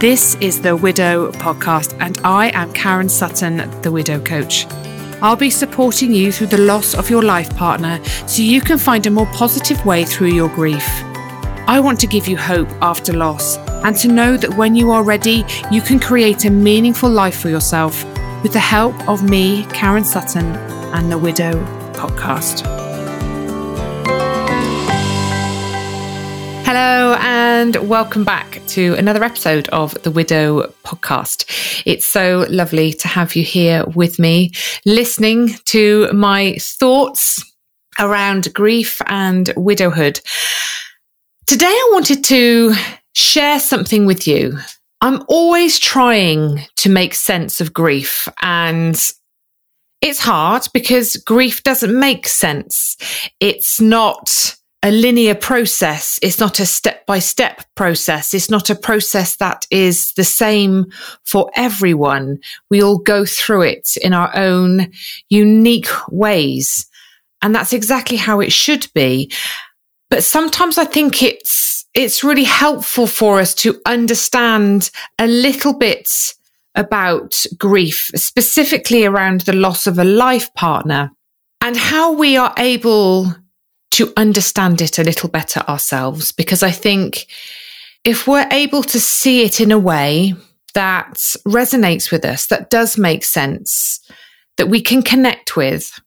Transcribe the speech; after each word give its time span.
This 0.00 0.34
is 0.36 0.62
the 0.62 0.74
Widow 0.74 1.30
Podcast, 1.32 1.94
and 2.00 2.18
I 2.24 2.50
am 2.54 2.72
Karen 2.72 3.10
Sutton, 3.10 3.58
the 3.82 3.92
Widow 3.92 4.18
Coach. 4.18 4.66
I'll 5.20 5.36
be 5.36 5.50
supporting 5.50 6.10
you 6.14 6.32
through 6.32 6.46
the 6.46 6.56
loss 6.56 6.94
of 6.94 7.10
your 7.10 7.22
life 7.22 7.54
partner 7.54 8.02
so 8.26 8.40
you 8.40 8.62
can 8.62 8.78
find 8.78 9.06
a 9.06 9.10
more 9.10 9.26
positive 9.26 9.84
way 9.84 10.06
through 10.06 10.28
your 10.28 10.48
grief. 10.48 10.88
I 11.68 11.80
want 11.80 12.00
to 12.00 12.06
give 12.06 12.26
you 12.26 12.38
hope 12.38 12.70
after 12.80 13.12
loss 13.12 13.58
and 13.84 13.94
to 13.98 14.08
know 14.08 14.38
that 14.38 14.56
when 14.56 14.74
you 14.74 14.90
are 14.90 15.04
ready, 15.04 15.44
you 15.70 15.82
can 15.82 16.00
create 16.00 16.46
a 16.46 16.50
meaningful 16.50 17.10
life 17.10 17.38
for 17.38 17.50
yourself 17.50 18.02
with 18.42 18.54
the 18.54 18.58
help 18.58 19.06
of 19.06 19.22
me, 19.22 19.66
Karen 19.66 20.04
Sutton, 20.04 20.46
and 20.94 21.12
the 21.12 21.18
Widow 21.18 21.62
Podcast. 21.92 22.79
Hello, 26.72 27.16
and 27.18 27.74
welcome 27.88 28.22
back 28.22 28.62
to 28.68 28.94
another 28.94 29.24
episode 29.24 29.68
of 29.70 30.00
the 30.04 30.10
Widow 30.12 30.72
Podcast. 30.84 31.82
It's 31.84 32.06
so 32.06 32.46
lovely 32.48 32.92
to 32.92 33.08
have 33.08 33.34
you 33.34 33.42
here 33.42 33.84
with 33.86 34.20
me, 34.20 34.52
listening 34.86 35.48
to 35.64 36.12
my 36.12 36.54
thoughts 36.60 37.42
around 37.98 38.54
grief 38.54 39.02
and 39.06 39.52
widowhood. 39.56 40.20
Today, 41.48 41.66
I 41.66 41.90
wanted 41.92 42.22
to 42.26 42.74
share 43.14 43.58
something 43.58 44.06
with 44.06 44.28
you. 44.28 44.56
I'm 45.00 45.24
always 45.26 45.76
trying 45.76 46.60
to 46.76 46.88
make 46.88 47.14
sense 47.14 47.60
of 47.60 47.72
grief, 47.72 48.28
and 48.42 48.94
it's 50.00 50.20
hard 50.20 50.68
because 50.72 51.16
grief 51.16 51.64
doesn't 51.64 51.98
make 51.98 52.28
sense. 52.28 52.96
It's 53.40 53.80
not 53.80 54.54
a 54.82 54.90
linear 54.90 55.34
process. 55.34 56.18
It's 56.22 56.40
not 56.40 56.58
a 56.58 56.66
step 56.66 57.04
by 57.06 57.18
step 57.18 57.62
process. 57.74 58.32
It's 58.32 58.48
not 58.48 58.70
a 58.70 58.74
process 58.74 59.36
that 59.36 59.66
is 59.70 60.12
the 60.14 60.24
same 60.24 60.86
for 61.24 61.50
everyone. 61.54 62.38
We 62.70 62.82
all 62.82 62.98
go 62.98 63.26
through 63.26 63.62
it 63.62 63.96
in 64.02 64.14
our 64.14 64.34
own 64.34 64.90
unique 65.28 65.88
ways. 66.10 66.86
And 67.42 67.54
that's 67.54 67.72
exactly 67.72 68.16
how 68.16 68.40
it 68.40 68.52
should 68.52 68.88
be. 68.94 69.30
But 70.08 70.24
sometimes 70.24 70.78
I 70.78 70.86
think 70.86 71.22
it's, 71.22 71.86
it's 71.94 72.24
really 72.24 72.44
helpful 72.44 73.06
for 73.06 73.38
us 73.38 73.54
to 73.56 73.80
understand 73.86 74.90
a 75.18 75.26
little 75.26 75.74
bit 75.74 76.10
about 76.74 77.44
grief, 77.58 78.10
specifically 78.14 79.04
around 79.04 79.42
the 79.42 79.52
loss 79.52 79.86
of 79.86 79.98
a 79.98 80.04
life 80.04 80.52
partner 80.54 81.10
and 81.60 81.76
how 81.76 82.12
we 82.12 82.36
are 82.36 82.54
able 82.56 83.34
to 84.00 84.12
understand 84.16 84.80
it 84.80 84.98
a 84.98 85.04
little 85.04 85.28
better 85.28 85.60
ourselves. 85.68 86.32
Because 86.32 86.62
I 86.62 86.70
think 86.70 87.26
if 88.02 88.26
we're 88.26 88.48
able 88.50 88.82
to 88.84 88.98
see 88.98 89.42
it 89.42 89.60
in 89.60 89.70
a 89.70 89.78
way 89.78 90.32
that 90.72 91.14
resonates 91.46 92.10
with 92.10 92.24
us, 92.24 92.46
that 92.46 92.70
does 92.70 92.96
make 92.96 93.24
sense, 93.24 94.00
that 94.56 94.70
we 94.70 94.80
can 94.80 95.02
connect 95.02 95.54
with, 95.54 96.00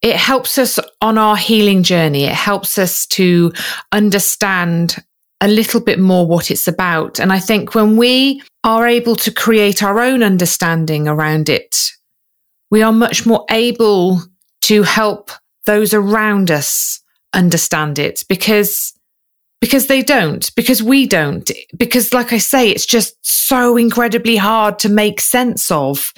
it 0.00 0.14
helps 0.14 0.58
us 0.58 0.78
on 1.00 1.18
our 1.18 1.36
healing 1.36 1.82
journey. 1.82 2.22
It 2.22 2.34
helps 2.34 2.78
us 2.78 3.04
to 3.06 3.52
understand 3.90 4.96
a 5.40 5.48
little 5.48 5.80
bit 5.80 5.98
more 5.98 6.28
what 6.28 6.52
it's 6.52 6.68
about. 6.68 7.18
And 7.18 7.32
I 7.32 7.40
think 7.40 7.74
when 7.74 7.96
we 7.96 8.42
are 8.62 8.86
able 8.86 9.16
to 9.16 9.32
create 9.32 9.82
our 9.82 9.98
own 9.98 10.22
understanding 10.22 11.08
around 11.08 11.48
it, 11.48 11.90
we 12.70 12.82
are 12.82 12.92
much 12.92 13.26
more 13.26 13.44
able 13.50 14.20
to 14.62 14.84
help 14.84 15.32
those 15.66 15.92
around 15.92 16.52
us 16.52 17.00
understand 17.32 17.98
it 17.98 18.22
because 18.28 18.92
because 19.60 19.86
they 19.88 20.02
don't 20.02 20.54
because 20.56 20.82
we 20.82 21.06
don't 21.06 21.50
because 21.76 22.14
like 22.14 22.32
i 22.32 22.38
say 22.38 22.68
it's 22.68 22.86
just 22.86 23.14
so 23.50 23.76
incredibly 23.76 24.36
hard 24.36 24.78
to 24.78 24.88
make 24.88 25.20
sense 25.20 25.72
of. 25.72 26.12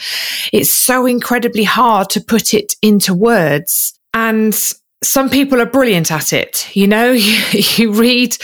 It's 0.52 0.70
so 0.70 1.06
incredibly 1.06 1.64
hard 1.64 2.10
to 2.10 2.20
put 2.20 2.52
it 2.52 2.74
into 2.82 3.14
words. 3.14 3.98
And 4.12 4.54
some 5.02 5.30
people 5.30 5.58
are 5.58 5.66
brilliant 5.66 6.12
at 6.12 6.34
it 6.34 6.68
you 6.76 6.86
know? 6.86 7.10
You, 7.12 7.40
you 7.76 7.92
read 7.92 8.36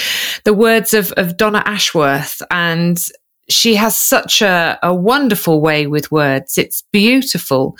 the 0.44 0.54
words 0.54 0.94
of, 0.94 1.12
of 1.12 1.36
donna 1.36 1.62
ashworth 1.66 2.40
and 2.50 2.98
she 3.50 3.74
has 3.74 3.98
such 3.98 4.40
a, 4.40 4.78
a 4.82 4.94
wonderful 4.94 5.60
way 5.60 5.86
with 5.86 6.10
words. 6.10 6.56
It's 6.56 6.82
beautiful. 6.90 7.76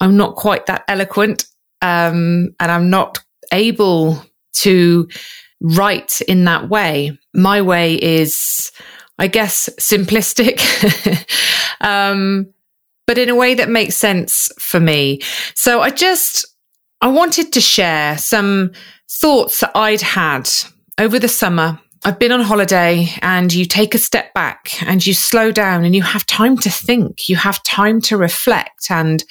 I'm 0.00 0.16
not 0.16 0.36
quite 0.36 0.66
that 0.66 0.84
eloquent 0.86 1.46
um, 1.82 2.54
and 2.60 2.70
i'm 2.70 2.88
not 2.88 3.18
able 3.52 4.24
to 4.54 5.08
write 5.60 6.20
in 6.22 6.44
that 6.44 6.68
way. 6.68 7.18
My 7.32 7.62
way 7.62 7.94
is, 7.94 8.70
I 9.18 9.26
guess, 9.26 9.68
simplistic, 9.80 10.60
um, 11.80 12.52
but 13.06 13.18
in 13.18 13.28
a 13.28 13.34
way 13.34 13.54
that 13.54 13.68
makes 13.68 13.96
sense 13.96 14.50
for 14.58 14.80
me. 14.80 15.20
So 15.54 15.80
I 15.80 15.90
just, 15.90 16.46
I 17.00 17.08
wanted 17.08 17.52
to 17.52 17.60
share 17.60 18.18
some 18.18 18.72
thoughts 19.10 19.60
that 19.60 19.72
I'd 19.74 20.00
had 20.00 20.48
over 20.98 21.18
the 21.18 21.28
summer. 21.28 21.78
I've 22.06 22.18
been 22.18 22.32
on 22.32 22.42
holiday 22.42 23.08
and 23.22 23.50
you 23.50 23.64
take 23.64 23.94
a 23.94 23.98
step 23.98 24.34
back 24.34 24.82
and 24.82 25.04
you 25.06 25.14
slow 25.14 25.50
down 25.50 25.86
and 25.86 25.96
you 25.96 26.02
have 26.02 26.26
time 26.26 26.58
to 26.58 26.68
think. 26.68 27.30
You 27.30 27.36
have 27.36 27.62
time 27.62 28.02
to 28.02 28.18
reflect. 28.18 28.90
And 28.90 29.24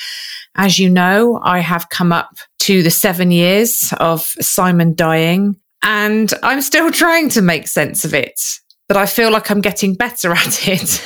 as 0.56 0.80
you 0.80 0.90
know, 0.90 1.40
I 1.44 1.60
have 1.60 1.90
come 1.90 2.12
up 2.12 2.32
to 2.62 2.82
the 2.82 2.90
seven 2.90 3.30
years 3.30 3.94
of 4.00 4.22
Simon 4.42 4.96
dying. 4.96 5.56
And 5.84 6.34
I'm 6.42 6.62
still 6.62 6.92
trying 7.04 7.30
to 7.30 7.44
make 7.44 7.68
sense 7.68 8.06
of 8.06 8.16
it, 8.16 8.42
but 8.88 8.98
I 8.98 9.06
feel 9.06 9.32
like 9.32 9.52
I'm 9.52 9.62
getting 9.62 9.94
better 9.94 10.32
at 10.34 10.68
it. 10.68 11.00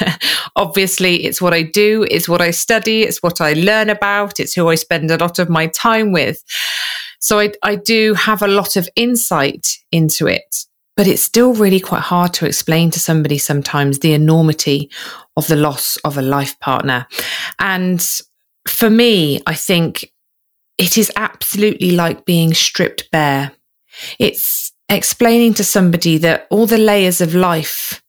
Obviously, 0.55 1.25
it's 1.25 1.41
what 1.41 1.53
I 1.53 1.63
do, 1.63 2.07
it's 2.09 2.29
what 2.29 2.39
I 2.39 2.51
study, 2.51 3.01
it's 3.01 3.22
what 3.22 3.41
I 3.41 3.53
learn 3.53 3.89
about, 3.89 4.39
it's 4.39 4.53
who 4.53 4.69
I 4.69 4.75
spend 4.75 5.11
a 5.11 5.17
lot 5.17 5.38
of 5.38 5.49
my 5.49 5.67
time 5.67 6.13
with. 6.13 6.41
So 7.19 7.39
I, 7.39 7.51
I 7.61 7.75
do 7.75 8.13
have 8.13 8.41
a 8.41 8.47
lot 8.47 8.78
of 8.78 8.88
insight 8.95 9.67
into 9.91 10.28
it, 10.28 10.55
but 10.97 11.08
it's 11.08 11.22
still 11.22 11.53
really 11.53 11.80
quite 11.80 12.02
hard 12.02 12.34
to 12.34 12.46
explain 12.46 12.90
to 12.91 13.00
somebody 13.00 13.38
sometimes 13.38 14.00
the 14.00 14.13
enormity 14.13 14.90
of 15.38 15.47
the 15.47 15.56
loss 15.56 15.96
of 15.97 16.18
a 16.18 16.24
life 16.24 16.59
partner. 16.59 17.08
And 17.59 18.06
for 18.68 18.90
me, 18.90 19.40
I 19.46 19.53
think 19.53 20.12
it 20.80 20.97
is 20.97 21.12
absolutely 21.16 21.91
like 21.91 22.25
being 22.25 22.53
stripped 22.53 23.09
bare. 23.12 23.52
It's 24.19 24.74
explaining 24.90 25.53
to 25.56 25.63
somebody 25.63 26.18
that 26.18 26.47
all 26.50 26.66
the 26.66 26.80
layers 26.80 27.22
of 27.22 27.35
life 27.35 28.02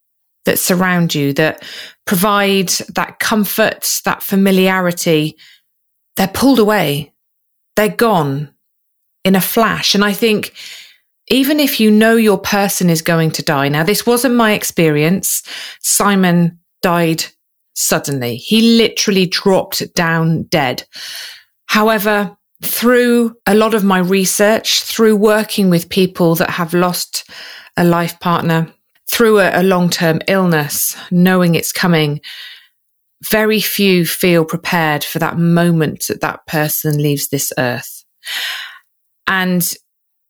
that 0.46 0.58
surround 0.58 1.14
you, 1.14 1.34
that 1.34 1.62
provide 2.06 2.68
that 2.94 3.18
comfort, 3.18 4.00
that 4.06 4.22
familiarity, 4.22 5.36
they're 6.16 6.26
pulled 6.26 6.58
away. 6.58 7.12
They're 7.76 7.88
gone 7.90 8.54
in 9.24 9.34
a 9.34 9.42
flash. 9.42 9.94
And 9.94 10.02
I 10.02 10.14
think 10.14 10.54
even 11.30 11.60
if 11.60 11.80
you 11.80 11.90
know 11.90 12.16
your 12.16 12.38
person 12.38 12.90
is 12.90 13.02
going 13.02 13.30
to 13.32 13.42
die, 13.42 13.68
now 13.68 13.82
this 13.82 14.06
wasn't 14.06 14.34
my 14.34 14.52
experience. 14.52 15.42
Simon 15.80 16.58
died 16.82 17.24
suddenly. 17.74 18.36
He 18.36 18.76
literally 18.76 19.26
dropped 19.26 19.94
down 19.94 20.44
dead. 20.44 20.84
However, 21.66 22.36
through 22.62 23.36
a 23.46 23.54
lot 23.54 23.74
of 23.74 23.84
my 23.84 23.98
research, 23.98 24.82
through 24.82 25.16
working 25.16 25.70
with 25.70 25.88
people 25.88 26.34
that 26.36 26.50
have 26.50 26.74
lost 26.74 27.28
a 27.76 27.84
life 27.84 28.18
partner, 28.20 28.72
through 29.10 29.38
a, 29.38 29.60
a 29.60 29.62
long 29.62 29.90
term 29.90 30.20
illness, 30.26 30.96
knowing 31.10 31.54
it's 31.54 31.72
coming, 31.72 32.20
very 33.30 33.60
few 33.60 34.06
feel 34.06 34.44
prepared 34.44 35.04
for 35.04 35.18
that 35.18 35.38
moment 35.38 36.06
that 36.08 36.20
that 36.20 36.46
person 36.46 37.00
leaves 37.00 37.28
this 37.28 37.52
earth. 37.58 38.04
And 39.26 39.72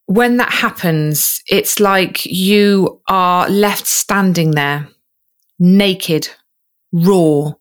when 0.08 0.36
that 0.38 0.52
happens, 0.52 1.42
it's 1.48 1.80
like 1.80 2.26
you 2.26 3.00
are 3.08 3.48
left 3.48 3.86
standing 3.86 4.50
there, 4.50 4.88
naked, 5.58 6.28
raw, 6.92 7.52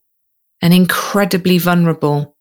and 0.62 0.74
incredibly 0.74 1.58
vulnerable 1.60 2.36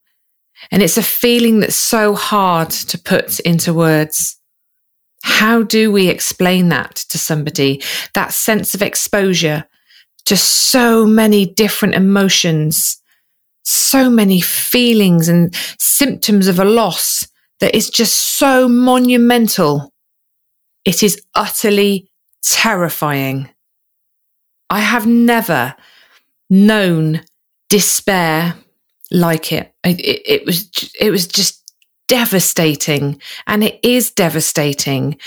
and 0.71 0.83
it's 0.83 0.99
a 0.99 1.03
feeling 1.03 1.61
that's 1.61 1.77
so 1.77 2.15
hard 2.15 2.71
to 2.71 2.99
put 2.99 3.41
into 3.41 3.75
words. 3.75 4.39
How 5.23 5.63
do 5.63 5.93
we 5.93 6.09
explain 6.09 6.69
that 6.71 6.97
to 7.11 7.19
somebody? 7.19 7.83
That 8.15 8.33
sense 8.33 8.75
of 8.75 8.83
exposure 8.83 9.65
to 10.27 10.37
so 10.37 11.07
many 11.07 11.47
different 11.47 11.95
emotions, 11.95 13.01
so 13.65 14.11
many 14.11 14.41
feelings 14.41 15.29
and 15.29 15.55
symptoms 15.79 16.49
of 16.49 16.59
a 16.59 16.65
loss 16.65 17.27
that 17.61 17.75
is 17.75 17.91
just 17.91 18.39
so 18.39 18.69
monumental. 18.69 19.93
It 20.87 21.03
is 21.03 21.21
utterly 21.35 22.09
terrifying. 22.43 23.51
I 24.71 24.81
have 24.81 25.07
never 25.07 25.75
known 26.49 27.21
despair 27.69 28.55
like 29.11 29.53
it. 29.53 29.75
It, 29.85 30.01
it, 30.01 30.23
it 30.25 30.47
was 30.47 30.71
it 30.99 31.11
was 31.11 31.27
just 31.27 31.63
devastating, 32.09 33.21
and 33.47 33.63
it 33.63 33.79
is 33.83 34.13
devastating. 34.13 35.19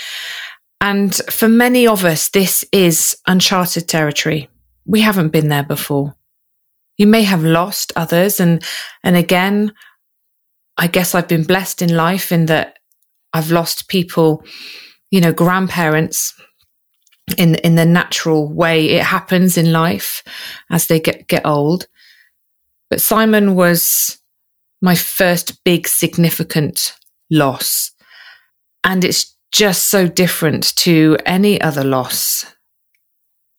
And 0.80 1.14
for 1.14 1.48
many 1.48 1.86
of 1.86 2.04
us, 2.04 2.30
this 2.30 2.64
is 2.72 3.16
uncharted 3.26 3.86
territory. 3.86 4.48
we 4.90 5.00
haven't 5.00 5.28
been 5.28 5.48
there 5.48 5.62
before. 5.62 6.14
You 6.96 7.06
may 7.06 7.22
have 7.22 7.44
lost 7.44 7.92
others. 7.96 8.40
And, 8.40 8.64
and 9.04 9.16
again, 9.16 9.72
I 10.76 10.86
guess 10.86 11.14
I've 11.14 11.28
been 11.28 11.44
blessed 11.44 11.82
in 11.82 11.94
life 11.94 12.32
in 12.32 12.46
that 12.46 12.78
I've 13.32 13.50
lost 13.52 13.88
people, 13.88 14.44
you 15.10 15.20
know, 15.20 15.32
grandparents 15.32 16.34
in, 17.36 17.56
in 17.56 17.74
the 17.74 17.86
natural 17.86 18.52
way 18.52 18.90
it 18.90 19.02
happens 19.02 19.56
in 19.56 19.72
life 19.72 20.22
as 20.70 20.86
they 20.86 21.00
get, 21.00 21.26
get 21.28 21.46
old. 21.46 21.86
But 22.88 23.00
Simon 23.00 23.54
was 23.54 24.18
my 24.82 24.94
first 24.94 25.62
big 25.64 25.86
significant 25.86 26.94
loss. 27.30 27.92
And 28.82 29.04
it's 29.04 29.36
just 29.52 29.86
so 29.86 30.08
different 30.08 30.74
to 30.76 31.16
any 31.26 31.60
other 31.60 31.84
loss. 31.84 32.46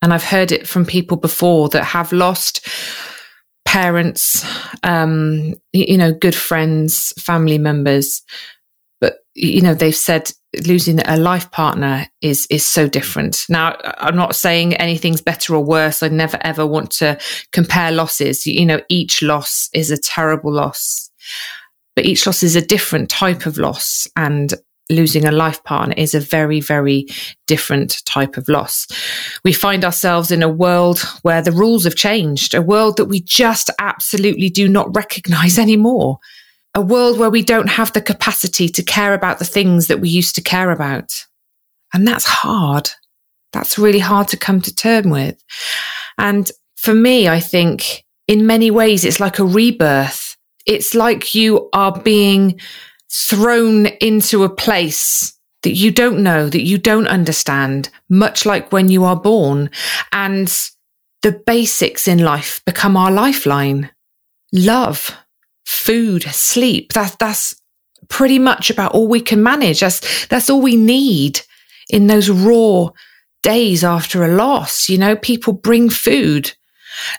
And 0.00 0.12
I've 0.12 0.24
heard 0.24 0.50
it 0.50 0.66
from 0.66 0.84
people 0.84 1.16
before 1.16 1.68
that 1.70 1.84
have 1.84 2.12
lost 2.12 2.66
parents, 3.64 4.44
um, 4.82 5.54
you 5.72 5.96
know, 5.96 6.12
good 6.12 6.34
friends, 6.34 7.12
family 7.18 7.56
members. 7.56 8.22
But, 9.00 9.18
you 9.34 9.62
know, 9.62 9.74
they've 9.74 9.94
said 9.94 10.32
losing 10.66 11.00
a 11.00 11.16
life 11.16 11.50
partner 11.50 12.06
is, 12.20 12.46
is 12.50 12.64
so 12.64 12.88
different. 12.88 13.46
Now, 13.48 13.76
I'm 13.98 14.16
not 14.16 14.34
saying 14.34 14.74
anything's 14.74 15.20
better 15.20 15.54
or 15.54 15.64
worse. 15.64 16.02
I 16.02 16.08
never 16.08 16.38
ever 16.42 16.66
want 16.66 16.90
to 16.92 17.18
compare 17.52 17.90
losses. 17.90 18.46
You 18.46 18.66
know, 18.66 18.80
each 18.88 19.22
loss 19.22 19.68
is 19.72 19.90
a 19.90 19.98
terrible 19.98 20.52
loss, 20.52 21.10
but 21.96 22.04
each 22.04 22.26
loss 22.26 22.42
is 22.42 22.56
a 22.56 22.66
different 22.66 23.08
type 23.08 23.46
of 23.46 23.56
loss. 23.56 24.06
And 24.16 24.52
losing 24.90 25.24
a 25.24 25.32
life 25.32 25.62
partner 25.64 25.94
is 25.96 26.14
a 26.14 26.20
very, 26.20 26.60
very 26.60 27.06
different 27.46 28.04
type 28.04 28.36
of 28.36 28.48
loss. 28.48 28.86
We 29.44 29.52
find 29.52 29.84
ourselves 29.84 30.30
in 30.30 30.42
a 30.42 30.48
world 30.48 31.00
where 31.22 31.42
the 31.42 31.52
rules 31.52 31.84
have 31.84 31.94
changed, 31.94 32.54
a 32.54 32.62
world 32.62 32.96
that 32.96 33.06
we 33.06 33.20
just 33.20 33.70
absolutely 33.78 34.50
do 34.50 34.68
not 34.68 34.94
recognize 34.94 35.58
anymore, 35.62 36.18
a 36.74 36.80
world 36.80 37.18
where 37.18 37.30
we 37.30 37.42
don't 37.42 37.68
have 37.68 37.92
the 37.92 38.00
capacity 38.00 38.68
to 38.68 38.82
care 38.82 39.14
about 39.14 39.38
the 39.38 39.44
things 39.44 39.88
that 39.88 40.00
we 40.00 40.08
used 40.08 40.34
to 40.36 40.40
care 40.40 40.70
about. 40.70 41.26
And 41.92 42.08
that's 42.08 42.24
hard. 42.24 42.90
That's 43.52 43.78
really 43.78 43.98
hard 43.98 44.28
to 44.28 44.36
come 44.36 44.60
to 44.62 44.74
term 44.74 45.10
with. 45.10 45.42
And 46.16 46.50
for 46.76 46.94
me, 46.94 47.28
I 47.28 47.40
think 47.40 48.04
in 48.26 48.46
many 48.46 48.70
ways, 48.70 49.04
it's 49.04 49.20
like 49.20 49.38
a 49.38 49.44
rebirth. 49.44 50.36
It's 50.64 50.94
like 50.94 51.34
you 51.34 51.68
are 51.72 51.98
being 52.00 52.60
thrown 53.10 53.86
into 53.86 54.44
a 54.44 54.48
place 54.48 55.38
that 55.62 55.74
you 55.74 55.90
don't 55.90 56.22
know, 56.22 56.48
that 56.48 56.62
you 56.62 56.78
don't 56.78 57.06
understand, 57.06 57.90
much 58.08 58.46
like 58.46 58.72
when 58.72 58.88
you 58.88 59.04
are 59.04 59.16
born. 59.16 59.70
And 60.12 60.48
the 61.20 61.32
basics 61.32 62.08
in 62.08 62.18
life 62.18 62.62
become 62.64 62.96
our 62.96 63.10
lifeline. 63.10 63.90
Love, 64.52 65.16
food, 65.64 66.22
sleep. 66.24 66.92
That, 66.92 67.16
that's 67.18 67.54
pretty 68.08 68.38
much 68.38 68.70
about 68.70 68.92
all 68.92 69.08
we 69.08 69.20
can 69.20 69.42
manage. 69.42 69.80
That's, 69.80 70.26
that's 70.26 70.50
all 70.50 70.60
we 70.60 70.76
need 70.76 71.40
in 71.90 72.06
those 72.06 72.30
raw 72.30 72.88
days 73.42 73.84
after 73.84 74.24
a 74.24 74.34
loss. 74.34 74.88
You 74.88 74.98
know, 74.98 75.16
people 75.16 75.52
bring 75.52 75.90
food. 75.90 76.52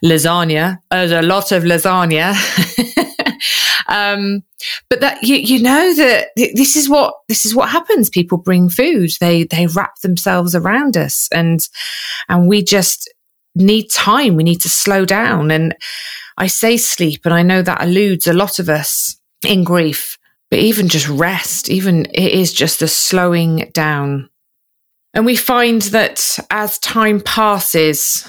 Lasagna. 0.04 0.80
There's 0.92 1.12
a 1.12 1.24
lot 1.24 1.52
of 1.52 1.64
lasagna. 1.64 2.36
Um, 3.88 4.44
but 4.90 5.02
that 5.02 5.24
you, 5.24 5.36
you 5.36 5.62
know 5.62 5.94
that 5.96 6.30
this 6.36 6.76
is 6.76 6.90
what 6.90 7.16
this 7.28 7.46
is 7.46 7.54
what 7.54 7.70
happens. 7.70 8.10
People 8.10 8.38
bring 8.38 8.70
food. 8.70 9.12
They 9.20 9.44
they 9.44 9.68
wrap 9.68 10.00
themselves 10.02 10.56
around 10.56 10.98
us, 10.98 11.28
and 11.32 11.60
and 12.30 12.48
we 12.48 12.64
just 12.64 13.12
need 13.56 13.90
time. 13.90 14.36
We 14.36 14.44
need 14.44 14.62
to 14.62 14.70
slow 14.70 15.06
down. 15.06 15.52
And 15.52 15.76
I 16.38 16.48
say 16.48 16.78
sleep, 16.78 17.22
and 17.26 17.34
I 17.34 17.44
know 17.44 17.62
that 17.62 17.82
eludes 17.82 18.28
a 18.28 18.34
lot 18.34 18.60
of 18.60 18.70
us 18.70 19.20
in 19.46 19.64
grief. 19.64 20.18
But 20.50 20.60
even 20.60 20.88
just 20.88 21.10
rest, 21.10 21.68
even 21.70 22.06
it 22.14 22.32
is 22.32 22.54
just 22.54 22.84
a 22.84 22.88
slowing 22.88 23.72
down. 23.74 24.30
And 25.16 25.26
we 25.26 25.36
find 25.36 25.82
that 25.84 26.38
as 26.52 26.78
time 26.78 27.22
passes, 27.22 28.28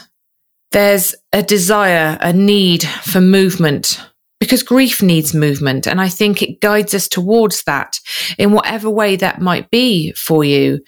there's 0.72 1.14
a 1.34 1.42
desire, 1.42 2.16
a 2.20 2.32
need 2.32 2.82
for 2.82 3.20
movement 3.20 4.00
because 4.40 4.62
grief 4.62 5.02
needs 5.02 5.34
movement. 5.34 5.86
And 5.86 6.00
I 6.00 6.08
think 6.08 6.42
it 6.42 6.60
guides 6.60 6.94
us 6.94 7.08
towards 7.08 7.62
that 7.64 7.98
in 8.38 8.52
whatever 8.52 8.90
way 8.90 9.16
that 9.16 9.40
might 9.40 9.70
be 9.70 10.12
for 10.12 10.44
you. 10.44 10.80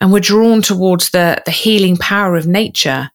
And 0.00 0.12
we're 0.12 0.20
drawn 0.20 0.62
towards 0.62 1.10
the, 1.10 1.42
the 1.44 1.50
healing 1.50 1.96
power 1.96 2.36
of 2.36 2.46
nature, 2.46 3.10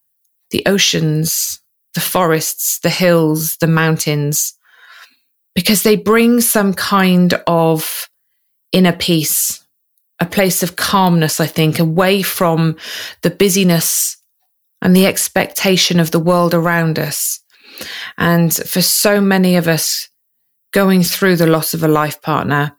the 0.50 0.62
oceans, 0.66 1.60
the 1.98 2.04
forests, 2.04 2.78
the 2.78 2.90
hills, 2.90 3.56
the 3.60 3.66
mountains, 3.66 4.54
because 5.52 5.82
they 5.82 5.96
bring 5.96 6.40
some 6.40 6.72
kind 6.72 7.34
of 7.48 8.08
inner 8.70 8.92
peace, 8.92 9.66
a 10.20 10.24
place 10.24 10.62
of 10.62 10.76
calmness, 10.76 11.40
I 11.40 11.46
think, 11.46 11.80
away 11.80 12.22
from 12.22 12.76
the 13.22 13.30
busyness 13.30 14.16
and 14.80 14.94
the 14.94 15.06
expectation 15.06 15.98
of 15.98 16.12
the 16.12 16.20
world 16.20 16.54
around 16.54 17.00
us. 17.00 17.40
And 18.16 18.54
for 18.54 18.80
so 18.80 19.20
many 19.20 19.56
of 19.56 19.66
us 19.66 20.08
going 20.72 21.02
through 21.02 21.34
the 21.34 21.48
loss 21.48 21.74
of 21.74 21.82
a 21.82 21.88
life 21.88 22.22
partner, 22.22 22.76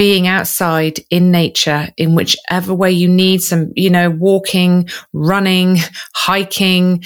being 0.00 0.26
outside 0.26 0.98
in 1.10 1.30
nature 1.30 1.86
in 1.98 2.14
whichever 2.14 2.72
way 2.72 2.90
you 2.90 3.06
need 3.06 3.42
some, 3.42 3.70
you 3.76 3.90
know, 3.90 4.08
walking, 4.08 4.88
running, 5.12 5.76
hiking, 6.14 7.04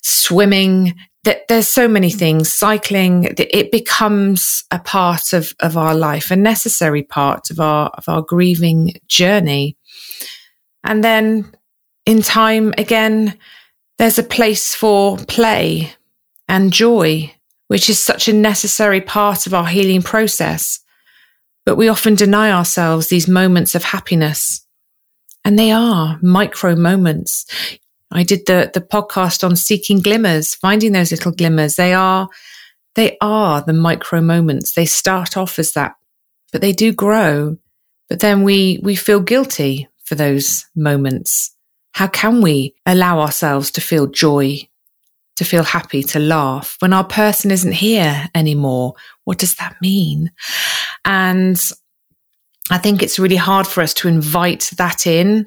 swimming. 0.00 0.94
There's 1.22 1.68
so 1.68 1.86
many 1.86 2.08
things, 2.08 2.50
cycling, 2.50 3.24
it 3.36 3.70
becomes 3.70 4.64
a 4.70 4.78
part 4.78 5.34
of, 5.34 5.52
of 5.60 5.76
our 5.76 5.94
life, 5.94 6.30
a 6.30 6.36
necessary 6.36 7.02
part 7.02 7.50
of 7.50 7.60
our, 7.60 7.90
of 7.90 8.08
our 8.08 8.22
grieving 8.22 8.94
journey. 9.06 9.76
And 10.82 11.04
then 11.04 11.52
in 12.06 12.22
time, 12.22 12.72
again, 12.78 13.36
there's 13.98 14.18
a 14.18 14.22
place 14.22 14.74
for 14.74 15.18
play, 15.18 15.92
and 16.48 16.72
joy, 16.72 17.34
which 17.68 17.90
is 17.90 17.98
such 17.98 18.28
a 18.28 18.32
necessary 18.32 19.02
part 19.02 19.46
of 19.46 19.52
our 19.52 19.66
healing 19.66 20.00
process. 20.00 20.80
But 21.64 21.76
we 21.76 21.88
often 21.88 22.14
deny 22.14 22.50
ourselves 22.50 23.08
these 23.08 23.28
moments 23.28 23.74
of 23.74 23.84
happiness. 23.84 24.66
And 25.44 25.58
they 25.58 25.70
are 25.70 26.18
micro 26.22 26.76
moments. 26.76 27.46
I 28.10 28.24
did 28.24 28.46
the, 28.46 28.70
the 28.72 28.80
podcast 28.80 29.44
on 29.44 29.56
seeking 29.56 30.00
glimmers, 30.00 30.54
finding 30.54 30.92
those 30.92 31.12
little 31.12 31.32
glimmers. 31.32 31.76
They 31.76 31.94
are, 31.94 32.28
they 32.94 33.16
are 33.20 33.62
the 33.62 33.72
micro 33.72 34.20
moments. 34.20 34.74
They 34.74 34.86
start 34.86 35.36
off 35.36 35.58
as 35.58 35.72
that, 35.72 35.94
but 36.52 36.60
they 36.60 36.72
do 36.72 36.92
grow. 36.92 37.56
But 38.08 38.20
then 38.20 38.42
we, 38.42 38.80
we 38.82 38.96
feel 38.96 39.20
guilty 39.20 39.88
for 40.04 40.16
those 40.16 40.66
moments. 40.74 41.54
How 41.92 42.08
can 42.08 42.40
we 42.40 42.74
allow 42.86 43.20
ourselves 43.20 43.70
to 43.72 43.80
feel 43.80 44.06
joy 44.06 44.68
to 45.40 45.44
feel 45.46 45.62
happy, 45.62 46.02
to 46.02 46.18
laugh. 46.18 46.76
When 46.80 46.92
our 46.92 47.02
person 47.02 47.50
isn't 47.50 47.72
here 47.72 48.28
anymore, 48.34 48.92
what 49.24 49.38
does 49.38 49.54
that 49.54 49.74
mean? 49.80 50.30
And 51.06 51.58
I 52.70 52.76
think 52.76 53.02
it's 53.02 53.18
really 53.18 53.36
hard 53.36 53.66
for 53.66 53.80
us 53.80 53.94
to 53.94 54.08
invite 54.08 54.70
that 54.76 55.06
in. 55.06 55.46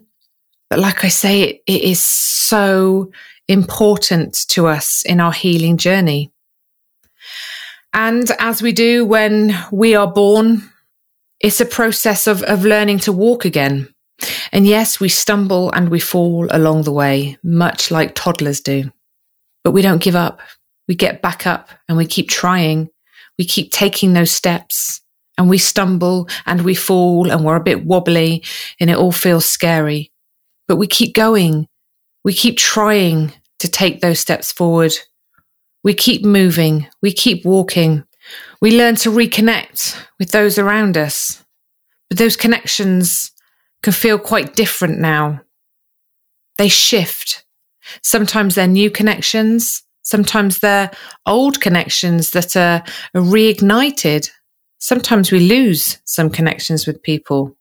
But 0.67 0.79
like 0.79 1.05
I 1.05 1.09
say, 1.09 1.43
it, 1.43 1.61
it 1.67 1.83
is 1.83 2.01
so 2.01 3.11
important 3.47 4.47
to 4.49 4.65
us 4.65 5.03
in 5.05 5.19
our 5.19 5.31
healing 5.31 5.77
journey. 5.77 6.31
And 7.93 8.31
as 8.39 8.63
we 8.63 8.71
do 8.71 9.05
when 9.05 9.55
we 9.71 9.93
are 9.93 10.11
born, 10.11 10.67
it's 11.39 11.61
a 11.61 11.65
process 11.65 12.25
of, 12.25 12.41
of 12.41 12.65
learning 12.65 12.97
to 12.99 13.11
walk 13.11 13.45
again. 13.45 13.93
And 14.51 14.65
yes, 14.65 14.99
we 14.99 15.09
stumble 15.09 15.69
and 15.69 15.89
we 15.89 15.99
fall 15.99 16.47
along 16.49 16.81
the 16.81 16.91
way, 16.91 17.37
much 17.43 17.91
like 17.91 18.15
toddlers 18.15 18.59
do. 18.59 18.91
But 19.63 19.71
we 19.71 19.81
don't 19.81 20.01
give 20.01 20.15
up. 20.15 20.39
We 20.87 20.95
get 20.95 21.21
back 21.21 21.47
up 21.47 21.69
and 21.87 21.97
we 21.97 22.05
keep 22.05 22.29
trying. 22.29 22.89
We 23.37 23.45
keep 23.45 23.71
taking 23.71 24.13
those 24.13 24.31
steps 24.31 25.01
and 25.37 25.49
we 25.49 25.57
stumble 25.57 26.27
and 26.45 26.61
we 26.61 26.75
fall 26.75 27.31
and 27.31 27.43
we're 27.43 27.55
a 27.55 27.63
bit 27.63 27.85
wobbly 27.85 28.43
and 28.79 28.89
it 28.89 28.97
all 28.97 29.11
feels 29.11 29.45
scary. 29.45 30.11
But 30.67 30.75
we 30.75 30.87
keep 30.87 31.15
going. 31.15 31.67
We 32.23 32.33
keep 32.33 32.57
trying 32.57 33.33
to 33.59 33.67
take 33.67 34.01
those 34.01 34.19
steps 34.19 34.51
forward. 34.51 34.93
We 35.83 35.93
keep 35.93 36.23
moving. 36.23 36.87
We 37.01 37.11
keep 37.11 37.45
walking. 37.45 38.03
We 38.61 38.77
learn 38.77 38.95
to 38.97 39.09
reconnect 39.09 39.97
with 40.19 40.31
those 40.31 40.57
around 40.57 40.97
us. 40.97 41.43
But 42.09 42.19
those 42.19 42.37
connections 42.37 43.31
can 43.81 43.93
feel 43.93 44.17
quite 44.17 44.55
different 44.55 44.99
now. 44.99 45.41
They 46.57 46.69
shift 46.69 47.42
Sometimes 48.01 48.55
they're 48.55 48.67
new 48.67 48.89
connections. 48.89 49.83
Sometimes 50.03 50.59
they're 50.59 50.91
old 51.25 51.61
connections 51.61 52.31
that 52.31 52.55
are, 52.55 52.83
reignited. 53.15 54.29
Sometimes 54.79 55.31
we 55.31 55.39
lose 55.39 55.99
some 56.05 56.29
connections 56.29 56.85
with 56.85 57.01
people. 57.01 57.55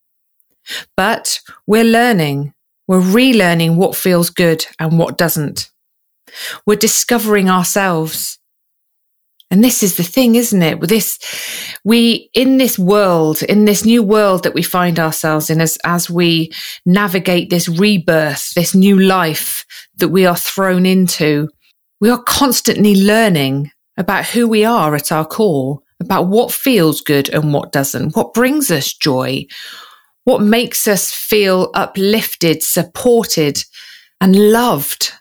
But 0.96 1.40
we're 1.66 1.84
learning. 1.84 2.54
We're 2.88 3.00
relearning 3.00 3.76
what 3.76 3.96
feels 3.96 4.30
good 4.30 4.66
and 4.78 4.98
what 4.98 5.18
doesn't. 5.18 5.70
We're 6.66 6.76
discovering 6.76 7.48
ourselves. 7.48 8.38
And 9.52 9.62
this 9.62 9.82
is 9.82 9.98
the 9.98 10.02
thing, 10.02 10.34
isn't 10.34 10.62
it? 10.62 10.80
With 10.80 10.88
this, 10.88 11.18
we, 11.84 12.30
in 12.32 12.56
this 12.56 12.78
world, 12.78 13.42
in 13.42 13.66
this 13.66 13.84
new 13.84 14.02
world 14.02 14.44
that 14.44 14.54
we 14.54 14.62
find 14.62 14.98
ourselves 14.98 15.50
in 15.50 15.60
as, 15.60 15.76
as 15.84 16.08
we 16.08 16.50
navigate 16.86 17.50
this 17.50 17.68
rebirth, 17.68 18.54
this 18.54 18.74
new 18.74 18.98
life 18.98 19.66
that 19.96 20.08
we 20.08 20.24
are 20.24 20.36
thrown 20.36 20.86
into, 20.86 21.50
we 22.00 22.08
are 22.08 22.22
constantly 22.22 22.94
learning 22.94 23.70
about 23.98 24.24
who 24.24 24.48
we 24.48 24.64
are 24.64 24.94
at 24.94 25.12
our 25.12 25.26
core, 25.26 25.80
about 26.00 26.28
what 26.28 26.50
feels 26.50 27.02
good 27.02 27.28
and 27.28 27.52
what 27.52 27.72
doesn't, 27.72 28.16
what 28.16 28.32
brings 28.32 28.70
us 28.70 28.94
joy, 28.94 29.44
what 30.24 30.40
makes 30.40 30.88
us 30.88 31.12
feel 31.12 31.70
uplifted, 31.74 32.62
supported 32.62 33.62
and 34.18 34.50
loved, 34.50 35.12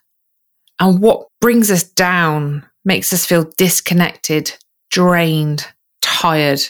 and 0.79 1.01
what 1.01 1.27
brings 1.41 1.69
us 1.69 1.83
down 1.83 2.65
makes 2.83 3.13
us 3.13 3.25
feel 3.25 3.50
disconnected, 3.57 4.53
drained, 4.89 5.67
tired, 6.01 6.61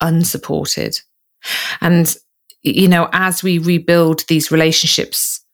unsupported. 0.00 0.98
And, 1.80 2.14
you 2.62 2.88
know, 2.88 3.08
as 3.12 3.42
we 3.42 3.58
rebuild 3.58 4.24
these 4.28 4.50
relationships, 4.50 5.44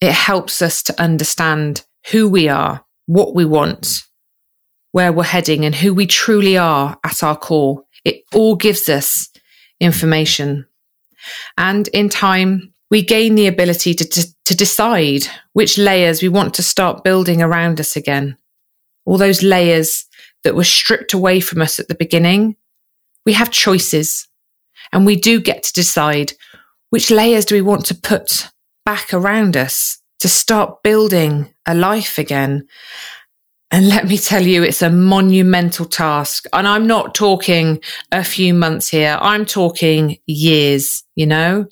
it 0.00 0.12
helps 0.12 0.60
us 0.62 0.82
to 0.84 1.00
understand 1.00 1.84
who 2.10 2.28
we 2.28 2.48
are, 2.48 2.84
what 3.06 3.34
we 3.34 3.44
want, 3.44 4.04
where 4.92 5.12
we're 5.12 5.24
heading, 5.24 5.64
and 5.64 5.74
who 5.74 5.94
we 5.94 6.06
truly 6.06 6.56
are 6.56 6.98
at 7.04 7.22
our 7.22 7.36
core. 7.36 7.84
It 8.04 8.22
all 8.34 8.56
gives 8.56 8.88
us 8.88 9.28
information. 9.80 10.66
And 11.58 11.88
in 11.88 12.08
time, 12.08 12.72
we 12.90 13.02
gain 13.02 13.34
the 13.34 13.48
ability 13.48 13.94
to, 13.94 14.04
to, 14.04 14.34
to 14.44 14.56
decide 14.56 15.26
which 15.54 15.76
layers 15.76 16.22
we 16.22 16.28
want 16.28 16.54
to 16.54 16.62
start 16.62 17.02
building 17.02 17.42
around 17.42 17.80
us 17.80 17.96
again 17.96 18.38
all 19.06 19.16
those 19.16 19.42
layers 19.42 20.04
that 20.44 20.54
were 20.54 20.64
stripped 20.64 21.14
away 21.14 21.40
from 21.40 21.62
us 21.62 21.78
at 21.80 21.88
the 21.88 21.94
beginning, 21.94 22.56
we 23.24 23.32
have 23.32 23.50
choices 23.50 24.28
and 24.92 25.06
we 25.06 25.16
do 25.16 25.40
get 25.40 25.62
to 25.64 25.72
decide 25.72 26.32
which 26.90 27.10
layers 27.10 27.44
do 27.44 27.54
we 27.54 27.62
want 27.62 27.86
to 27.86 27.94
put 27.94 28.48
back 28.84 29.12
around 29.12 29.56
us 29.56 29.98
to 30.20 30.28
start 30.28 30.82
building 30.82 31.52
a 31.66 31.74
life 31.74 32.18
again. 32.18 32.66
And 33.70 33.88
let 33.88 34.06
me 34.06 34.16
tell 34.16 34.42
you, 34.42 34.62
it's 34.62 34.82
a 34.82 34.90
monumental 34.90 35.86
task. 35.86 36.44
And 36.52 36.68
I'm 36.68 36.86
not 36.86 37.14
talking 37.14 37.80
a 38.12 38.22
few 38.22 38.54
months 38.54 38.88
here. 38.88 39.18
I'm 39.20 39.44
talking 39.44 40.18
years, 40.26 41.02
you 41.16 41.26
know, 41.26 41.66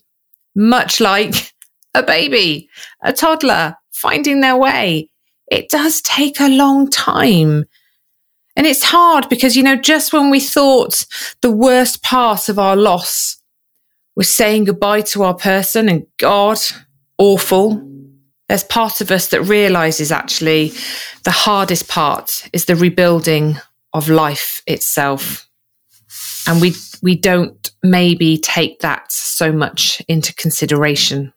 much 0.57 1.01
like 1.01 1.53
a 1.95 2.03
baby, 2.03 2.69
a 3.03 3.13
toddler 3.13 3.77
finding 3.93 4.41
their 4.41 4.57
way 4.57 5.09
it 5.51 5.69
does 5.69 6.01
take 6.03 6.41
a 6.41 6.49
long 6.49 6.91
time. 6.91 7.65
And 8.57 8.67
it's 8.67 8.85
hard 8.85 9.29
because, 9.29 9.57
you 9.57 9.63
know, 9.63 9.77
just 9.77 10.13
when 10.13 10.31
we 10.31 10.41
thought 10.41 11.07
the 11.43 11.51
worst 11.51 12.03
part 12.03 12.49
of 12.49 12.59
our 12.59 12.77
loss 12.77 13.39
was 14.17 14.33
saying 14.33 14.65
goodbye 14.65 15.01
to 15.01 15.25
our 15.25 15.35
person 15.35 15.89
and 15.89 16.07
God, 16.19 16.59
awful, 17.19 17.91
there's 18.49 18.65
part 18.65 19.01
of 19.01 19.11
us 19.11 19.29
that 19.29 19.43
realizes 19.43 20.13
actually 20.13 20.73
the 21.25 21.31
hardest 21.31 21.89
part 21.89 22.49
is 22.53 22.67
the 22.67 22.77
rebuilding 22.77 23.57
of 23.93 24.09
life 24.09 24.63
itself. 24.67 25.49
And 26.47 26.61
we, 26.61 26.75
we 27.03 27.17
don't 27.17 27.71
maybe 27.83 28.39
take 28.39 28.81
that 28.81 29.11
so 29.11 29.51
much 29.51 30.03
into 30.09 30.35
consideration. 30.35 31.33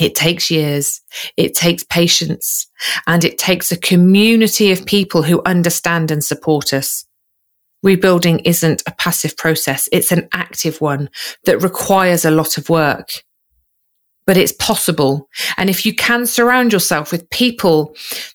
It 0.00 0.14
takes 0.14 0.50
years. 0.50 1.02
It 1.36 1.54
takes 1.54 1.84
patience 1.84 2.66
and 3.06 3.24
it 3.24 3.38
takes 3.38 3.70
a 3.70 3.76
community 3.76 4.72
of 4.72 4.86
people 4.86 5.22
who 5.22 5.42
understand 5.44 6.10
and 6.10 6.24
support 6.24 6.72
us. 6.72 7.04
Rebuilding 7.82 8.40
isn't 8.40 8.82
a 8.86 8.92
passive 8.92 9.36
process. 9.36 9.88
It's 9.92 10.12
an 10.12 10.28
active 10.32 10.80
one 10.80 11.10
that 11.44 11.62
requires 11.62 12.24
a 12.24 12.30
lot 12.30 12.58
of 12.58 12.68
work, 12.68 13.08
but 14.26 14.36
it's 14.36 14.52
possible. 14.52 15.28
And 15.56 15.70
if 15.70 15.86
you 15.86 15.94
can 15.94 16.26
surround 16.26 16.72
yourself 16.72 17.12
with 17.12 17.30
people 17.30 17.94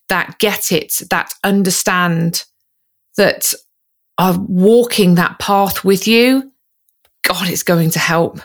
that 0.10 0.38
get 0.39 0.72
it, 0.72 0.93
that 1.10 1.34
understand, 1.43 2.43
that 3.17 3.53
are 4.17 4.38
walking 4.48 5.15
that 5.15 5.39
path 5.39 5.84
with 5.84 6.07
you, 6.07 6.51
God, 7.24 7.50
it's 7.50 7.63
going 7.63 7.89
to 7.91 8.00
help. 8.00 8.39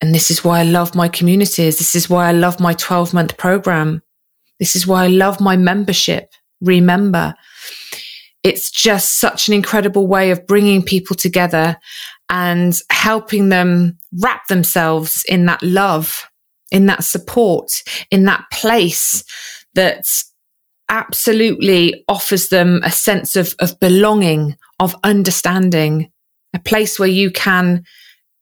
And 0.00 0.14
this 0.14 0.30
is 0.30 0.44
why 0.44 0.60
I 0.60 0.64
love 0.64 0.94
my 0.94 1.08
communities. 1.08 1.78
This 1.78 1.94
is 1.94 2.08
why 2.08 2.28
I 2.28 2.32
love 2.32 2.58
my 2.60 2.72
12 2.74 3.12
month 3.12 3.36
program. 3.36 4.02
This 4.58 4.74
is 4.74 4.86
why 4.86 5.04
I 5.04 5.08
love 5.08 5.40
my 5.40 5.56
membership. 5.56 6.32
Remember, 6.60 7.34
it's 8.42 8.70
just 8.70 9.20
such 9.20 9.48
an 9.48 9.54
incredible 9.54 10.06
way 10.06 10.30
of 10.30 10.46
bringing 10.46 10.82
people 10.82 11.16
together 11.16 11.76
and 12.30 12.78
helping 12.90 13.48
them 13.48 13.98
wrap 14.20 14.46
themselves 14.46 15.24
in 15.28 15.46
that 15.46 15.62
love, 15.62 16.28
in 16.70 16.86
that 16.86 17.04
support, 17.04 17.82
in 18.10 18.24
that 18.24 18.44
place 18.52 19.24
that 19.74 20.06
absolutely 20.88 22.04
offers 22.08 22.48
them 22.48 22.80
a 22.84 22.90
sense 22.90 23.36
of, 23.36 23.54
of 23.58 23.78
belonging, 23.80 24.56
of 24.78 24.94
understanding, 25.04 26.10
a 26.54 26.58
place 26.58 26.98
where 26.98 27.08
you 27.08 27.30
can 27.30 27.84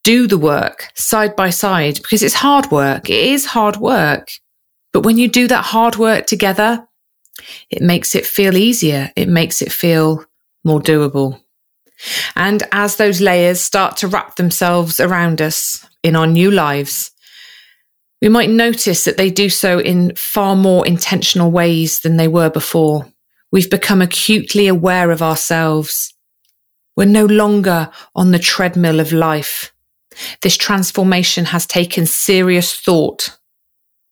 do 0.08 0.26
the 0.26 0.38
work 0.38 0.90
side 0.94 1.36
by 1.36 1.50
side 1.50 1.96
because 1.96 2.22
it's 2.22 2.32
hard 2.32 2.70
work. 2.70 3.10
It 3.10 3.24
is 3.26 3.44
hard 3.44 3.76
work. 3.76 4.30
But 4.90 5.04
when 5.04 5.18
you 5.18 5.28
do 5.28 5.46
that 5.48 5.66
hard 5.66 5.96
work 5.96 6.24
together, 6.24 6.88
it 7.68 7.82
makes 7.82 8.14
it 8.14 8.24
feel 8.24 8.56
easier. 8.56 9.12
It 9.16 9.28
makes 9.28 9.60
it 9.60 9.70
feel 9.70 10.24
more 10.64 10.80
doable. 10.80 11.42
And 12.36 12.62
as 12.72 12.96
those 12.96 13.20
layers 13.20 13.60
start 13.60 13.98
to 13.98 14.08
wrap 14.08 14.36
themselves 14.36 14.98
around 14.98 15.42
us 15.42 15.86
in 16.02 16.16
our 16.16 16.26
new 16.26 16.50
lives, 16.50 17.10
we 18.22 18.30
might 18.30 18.48
notice 18.48 19.04
that 19.04 19.18
they 19.18 19.28
do 19.28 19.50
so 19.50 19.78
in 19.78 20.14
far 20.14 20.56
more 20.56 20.86
intentional 20.86 21.50
ways 21.50 22.00
than 22.00 22.16
they 22.16 22.28
were 22.28 22.48
before. 22.48 23.06
We've 23.52 23.68
become 23.68 24.00
acutely 24.00 24.68
aware 24.68 25.10
of 25.10 25.20
ourselves. 25.20 26.14
We're 26.96 27.04
no 27.04 27.26
longer 27.26 27.90
on 28.16 28.30
the 28.30 28.38
treadmill 28.38 29.00
of 29.00 29.12
life. 29.12 29.70
This 30.42 30.56
transformation 30.56 31.46
has 31.46 31.66
taken 31.66 32.06
serious 32.06 32.75
thought, 32.75 33.38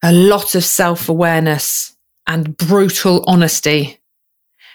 a 0.03 0.13
lot 0.13 0.55
of 0.55 0.65
self 0.65 1.09
awareness 1.09 1.97
and 2.27 2.57
brutal 2.57 3.25
honesty. 3.27 3.99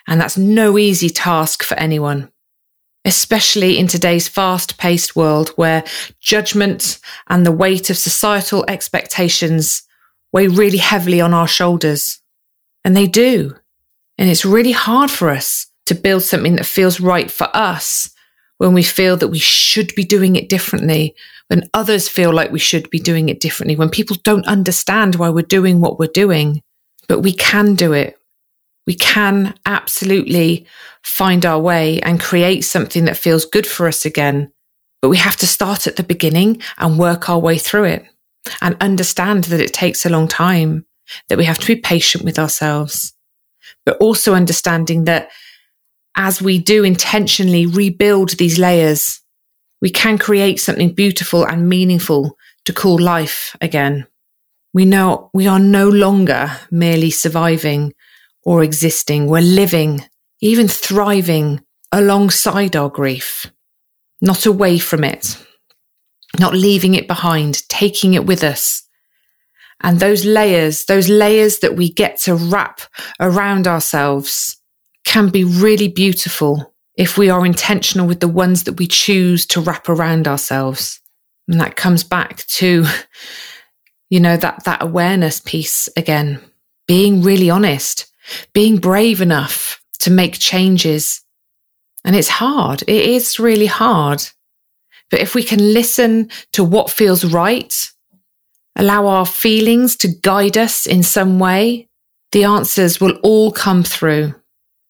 And 0.08 0.20
that's 0.20 0.38
no 0.38 0.78
easy 0.78 1.10
task 1.10 1.64
for 1.64 1.78
anyone, 1.78 2.32
especially 3.06 3.78
in 3.78 3.88
today's 3.88 4.28
fast 4.28 4.78
paced 4.78 5.16
world 5.16 5.50
where 5.56 5.84
judgment 6.20 7.00
and 7.28 7.46
the 7.46 7.52
weight 7.52 7.90
of 7.90 7.98
societal 7.98 8.66
expectations 8.68 9.84
weigh 10.34 10.48
really 10.48 10.78
heavily 10.78 11.22
on 11.22 11.34
our 11.34 11.48
shoulders. 11.48 12.22
And 12.84 12.96
they 12.98 13.08
do. 13.08 13.56
And 14.18 14.30
it's 14.30 14.46
really 14.46 14.72
hard 14.72 15.12
for 15.12 15.30
us 15.30 15.68
to 15.86 15.96
build 15.96 16.24
something 16.24 16.56
that 16.56 16.66
feels 16.66 17.00
right 17.00 17.30
for 17.30 17.50
us 17.54 18.10
when 18.62 18.74
we 18.74 18.84
feel 18.84 19.18
that 19.18 19.30
we 19.30 19.40
should 19.40 19.92
be 19.96 20.04
doing 20.04 20.36
it 20.36 20.48
differently, 20.48 21.16
when 21.48 21.68
others 21.74 22.08
feel 22.08 22.32
like 22.32 22.52
we 22.52 22.60
should 22.60 22.88
be 22.92 23.00
doing 23.00 23.28
it 23.28 23.40
differently, 23.40 23.76
when 23.76 23.90
people 23.90 24.16
don't 24.24 24.46
understand 24.46 25.16
why 25.16 25.30
we're 25.30 25.42
doing 25.42 25.82
what 25.82 25.98
we're 25.98 26.06
doing. 26.06 26.62
But 27.08 27.22
we 27.22 27.34
can 27.34 27.74
do 27.74 27.92
it. 27.94 28.20
We 28.86 28.94
can 28.94 29.56
absolutely 29.66 30.68
find 31.02 31.44
our 31.44 31.58
way 31.58 32.02
and 32.02 32.20
create 32.20 32.62
something 32.62 33.06
that 33.06 33.18
feels 33.18 33.46
good 33.46 33.66
for 33.66 33.88
us 33.88 34.06
again. 34.06 34.52
But 35.02 35.10
we 35.10 35.18
have 35.18 35.38
to 35.38 35.48
start 35.48 35.88
at 35.88 35.96
the 35.96 36.04
beginning 36.04 36.62
and 36.78 37.00
work 37.00 37.32
our 37.32 37.40
way 37.40 37.58
through 37.58 37.86
it 37.86 38.06
and 38.62 38.78
understand 38.80 39.46
that 39.46 39.60
it 39.60 39.74
takes 39.74 40.06
a 40.06 40.10
long 40.10 40.28
time, 40.28 40.86
that 41.30 41.40
we 41.40 41.46
have 41.46 41.58
to 41.58 41.66
be 41.66 41.82
patient 41.82 42.24
with 42.24 42.38
ourselves, 42.38 43.12
but 43.88 43.98
also 43.98 44.36
understanding 44.36 45.06
that 45.06 45.32
as 46.16 46.42
we 46.42 46.60
do 46.60 46.84
intentionally 46.84 47.66
rebuild 47.66 48.32
these 48.32 48.60
layers, 48.60 49.22
we 49.82 49.90
can 49.90 50.18
create 50.18 50.60
something 50.60 50.94
beautiful 50.94 51.46
and 51.46 51.70
meaningful 51.70 52.38
to 52.66 52.74
call 52.74 53.00
life 53.00 53.56
again. 53.62 54.06
We 54.74 54.86
know 54.86 55.30
we 55.34 55.48
are 55.48 55.60
no 55.60 55.90
longer 55.90 56.52
merely 56.70 57.12
surviving 57.12 57.94
or 58.44 58.64
existing. 58.64 59.28
We're 59.28 59.42
living, 59.42 60.06
even 60.42 60.68
thriving 60.68 61.62
alongside 61.92 62.76
our 62.76 62.90
grief, 62.90 63.52
not 64.22 64.46
away 64.46 64.80
from 64.80 65.04
it, 65.04 65.38
not 66.40 66.54
leaving 66.54 66.96
it 66.96 67.08
behind, 67.08 67.68
taking 67.68 68.14
it 68.14 68.26
with 68.26 68.44
us. 68.44 68.84
And 69.82 70.00
those 70.00 70.26
layers, 70.26 70.86
those 70.86 71.10
layers 71.10 71.60
that 71.60 71.76
we 71.76 71.92
get 71.92 72.20
to 72.22 72.36
wrap 72.36 72.82
around 73.20 73.68
ourselves 73.68 74.61
can 75.06 75.30
be 75.30 75.44
really 75.44 75.88
beautiful 75.88 76.74
if 76.96 77.18
we 77.18 77.30
are 77.30 77.46
intentional 77.46 78.08
with 78.08 78.20
the 78.20 78.28
ones 78.28 78.64
that 78.64 78.74
we 78.74 78.88
choose 78.88 79.46
to 79.48 79.62
wrap 79.62 79.90
around 79.90 80.28
ourselves. 80.28 81.00
And 81.48 81.60
that 81.60 81.76
comes 81.76 82.04
back 82.04 82.46
to, 82.48 82.86
you 84.10 84.20
know, 84.20 84.38
that, 84.38 84.64
that 84.66 84.84
awareness 84.84 85.40
piece 85.40 85.90
again, 85.98 86.40
being 86.88 87.22
really 87.22 87.50
honest, 87.50 88.12
being 88.54 88.78
brave 88.78 89.22
enough 89.22 89.82
to 90.00 90.12
make 90.12 90.38
changes. 90.38 91.22
And 92.04 92.16
it's 92.16 92.30
hard. 92.30 92.84
It 92.84 92.90
is 92.90 93.40
really 93.40 93.66
hard. 93.66 94.24
But 95.10 95.20
if 95.20 95.36
we 95.36 95.44
can 95.44 95.74
listen 95.74 96.30
to 96.54 96.64
what 96.64 96.90
feels 96.90 97.26
right, 97.26 97.74
allow 98.76 99.08
our 99.08 99.26
feelings 99.26 99.96
to 99.98 100.08
guide 100.08 100.58
us 100.58 100.86
in 100.86 101.04
some 101.04 101.40
way, 101.40 101.90
the 102.32 102.46
answers 102.46 103.02
will 103.02 103.18
all 103.24 103.52
come 103.52 103.84
through 103.84 104.34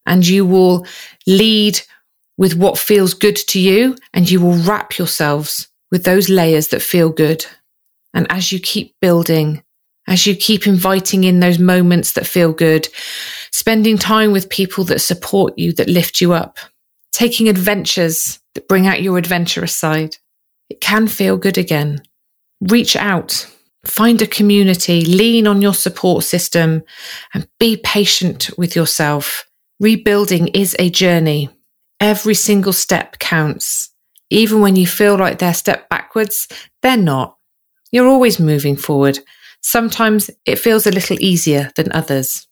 and 0.06 0.28
you 0.28 0.46
will 0.46 0.86
lead 1.28 1.80
with 2.38 2.56
what 2.56 2.78
feels 2.78 3.14
good 3.14 3.36
to 3.36 3.60
you 3.60 3.96
and 4.14 4.30
you 4.30 4.42
will 4.42 4.58
wrap 4.64 4.98
yourselves 4.98 5.68
with 5.92 6.04
those 6.04 6.30
layers 6.30 6.70
that 6.70 6.82
feel 6.82 7.10
good. 7.10 7.46
And 8.14 8.26
as 8.32 8.52
you 8.52 8.60
keep 8.60 8.96
building, 9.02 9.64
as 10.08 10.26
you 10.26 10.36
keep 10.36 10.68
inviting 10.68 11.24
in 11.24 11.40
those 11.40 11.60
moments 11.60 12.14
that 12.14 12.26
feel 12.26 12.52
good, 12.52 12.88
spending 13.52 13.98
time 13.98 14.32
with 14.32 14.50
people 14.50 14.84
that 14.86 15.00
support 15.00 15.58
you, 15.58 15.72
that 15.74 15.88
lift 15.88 16.20
you 16.20 16.34
up, 16.34 16.58
taking 17.12 17.48
adventures 17.48 18.40
that 18.56 18.68
bring 18.68 18.88
out 18.88 19.02
your 19.02 19.18
adventurous 19.18 19.76
side, 19.76 20.18
it 20.70 20.82
can 20.82 21.08
feel 21.08 21.38
good 21.38 21.58
again. 21.58 22.02
Reach 22.62 22.96
out, 22.96 23.48
find 23.86 24.22
a 24.22 24.28
community, 24.28 25.06
lean 25.06 25.48
on 25.48 25.62
your 25.62 25.74
support 25.74 26.24
system, 26.24 26.84
and 27.34 27.48
be 27.60 27.78
patient 27.78 28.50
with 28.58 28.76
yourself. 28.76 29.46
Rebuilding 29.82 30.50
is 30.50 30.76
a 30.78 30.92
journey. 30.92 31.50
Every 32.00 32.36
single 32.36 32.72
step 32.72 33.18
counts. 33.18 33.90
Even 34.30 34.62
when 34.62 34.76
you 34.76 34.86
feel 34.86 35.18
like 35.18 35.40
they're 35.40 35.56
step 35.56 35.90
backwards, 35.90 36.48
they're 36.84 36.96
not. 36.96 37.38
You're 37.92 38.08
always 38.08 38.40
moving 38.40 38.76
forward. 38.76 39.18
Sometimes 39.64 40.30
it 40.46 40.60
feels 40.60 40.86
a 40.86 40.92
little 40.92 41.18
easier 41.20 41.72
than 41.76 41.92
others. 41.94 42.48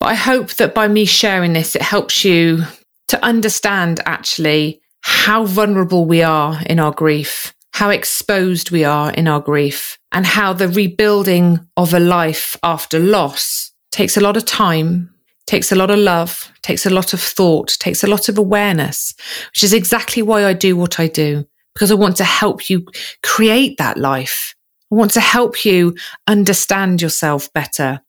But 0.00 0.06
I 0.06 0.14
hope 0.14 0.54
that 0.54 0.74
by 0.74 0.88
me 0.88 1.04
sharing 1.04 1.52
this, 1.52 1.76
it 1.76 1.82
helps 1.82 2.24
you 2.24 2.64
to 3.08 3.24
understand 3.24 4.00
actually 4.04 4.80
how 5.02 5.44
vulnerable 5.44 6.04
we 6.04 6.24
are 6.24 6.60
in 6.66 6.80
our 6.80 6.90
grief, 6.90 7.54
how 7.74 7.90
exposed 7.90 8.72
we 8.72 8.82
are 8.82 9.12
in 9.12 9.28
our 9.28 9.40
grief, 9.40 10.00
and 10.10 10.26
how 10.26 10.52
the 10.52 10.66
rebuilding 10.66 11.60
of 11.76 11.94
a 11.94 12.00
life 12.00 12.56
after 12.64 12.98
loss 12.98 13.70
takes 13.92 14.16
a 14.16 14.20
lot 14.20 14.36
of 14.36 14.44
time, 14.44 15.12
takes 15.46 15.70
a 15.70 15.76
lot 15.76 15.90
of 15.90 15.98
love, 15.98 16.52
takes 16.62 16.86
a 16.86 16.90
lot 16.90 17.12
of 17.12 17.20
thought, 17.20 17.76
takes 17.78 18.02
a 18.02 18.08
lot 18.08 18.28
of 18.28 18.38
awareness, 18.38 19.14
which 19.50 19.62
is 19.62 19.72
exactly 19.72 20.22
why 20.22 20.44
I 20.44 20.52
do 20.52 20.76
what 20.76 20.98
I 20.98 21.06
do, 21.06 21.46
because 21.74 21.90
I 21.90 21.94
want 21.94 22.16
to 22.16 22.24
help 22.24 22.68
you 22.68 22.86
create 23.22 23.78
that 23.78 23.96
life. 23.96 24.54
I 24.92 24.96
want 24.96 25.12
to 25.12 25.20
help 25.20 25.64
you 25.64 25.96
understand 26.26 27.02
yourself 27.02 27.52
better, 27.52 28.00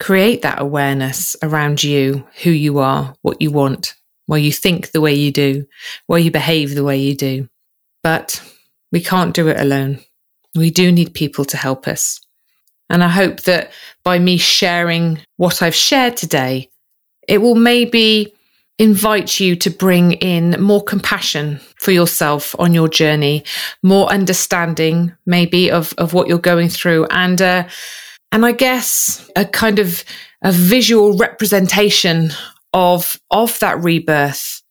create 0.00 0.42
that 0.42 0.60
awareness 0.60 1.36
around 1.42 1.82
you, 1.82 2.26
who 2.42 2.50
you 2.50 2.78
are, 2.78 3.14
what 3.22 3.40
you 3.40 3.50
want, 3.50 3.94
why 4.26 4.38
you 4.38 4.52
think 4.52 4.90
the 4.90 5.00
way 5.00 5.14
you 5.14 5.30
do, 5.30 5.66
why 6.06 6.18
you 6.18 6.30
behave 6.30 6.74
the 6.74 6.84
way 6.84 6.98
you 6.98 7.14
do. 7.14 7.48
But 8.02 8.42
we 8.92 9.00
can't 9.00 9.34
do 9.34 9.48
it 9.48 9.60
alone. 9.60 10.00
We 10.54 10.70
do 10.70 10.92
need 10.92 11.14
people 11.14 11.44
to 11.46 11.56
help 11.56 11.88
us. 11.88 12.20
And 12.90 13.02
I 13.02 13.08
hope 13.08 13.40
that 13.42 13.72
by 14.04 14.18
me 14.18 14.36
sharing 14.36 15.18
what 15.36 15.62
I've 15.62 15.74
shared 15.74 16.16
today, 16.16 16.70
it 17.28 17.38
will 17.38 17.54
maybe 17.54 18.32
invite 18.78 19.38
you 19.38 19.54
to 19.54 19.70
bring 19.70 20.12
in 20.12 20.60
more 20.60 20.82
compassion 20.82 21.60
for 21.76 21.92
yourself 21.92 22.56
on 22.58 22.74
your 22.74 22.88
journey, 22.88 23.44
more 23.82 24.08
understanding 24.08 25.14
maybe 25.26 25.70
of, 25.70 25.94
of 25.96 26.12
what 26.12 26.26
you're 26.26 26.38
going 26.38 26.68
through 26.68 27.06
and, 27.10 27.40
uh, 27.40 27.68
and 28.32 28.44
I 28.44 28.50
guess 28.50 29.30
a 29.36 29.44
kind 29.44 29.78
of 29.78 30.04
a 30.42 30.50
visual 30.50 31.16
representation 31.16 32.32
of, 32.72 33.20
of 33.30 33.58
that 33.60 33.80
rebirth, 33.80 34.62